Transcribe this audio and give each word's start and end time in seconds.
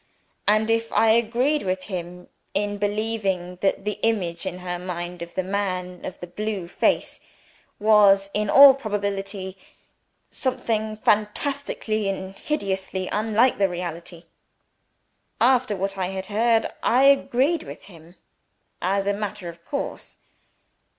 and 0.47 0.71
if 0.71 0.91
I 0.93 1.11
agreed 1.11 1.61
with 1.61 1.83
him 1.83 2.27
in 2.55 2.79
believing 2.79 3.57
that 3.57 3.85
the 3.85 3.99
image 4.01 4.47
in 4.47 4.57
her 4.57 4.79
mind 4.79 5.21
of 5.21 5.35
the 5.35 5.43
man 5.43 6.01
with 6.01 6.21
the 6.21 6.25
blue 6.25 6.67
face, 6.67 7.19
was 7.79 8.31
in 8.33 8.49
all 8.49 8.73
probability 8.73 9.59
something 10.31 10.97
fantastically 10.97 12.09
and 12.09 12.35
hideously 12.35 13.09
unlike 13.09 13.59
the 13.59 13.69
reality? 13.69 14.23
After 15.39 15.75
what 15.75 15.99
I 15.99 16.07
had 16.07 16.25
heard, 16.25 16.65
I 16.81 17.03
agreed 17.03 17.61
with 17.61 17.83
him 17.83 18.15
as 18.81 19.05
a 19.05 19.13
matter 19.13 19.49
of 19.49 19.63
course. 19.63 20.17